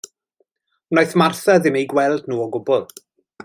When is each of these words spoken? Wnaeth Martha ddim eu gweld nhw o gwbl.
Wnaeth 0.93 1.13
Martha 1.23 1.57
ddim 1.59 1.79
eu 1.83 1.87
gweld 1.95 2.27
nhw 2.33 2.43
o 2.47 2.49
gwbl. 2.59 2.91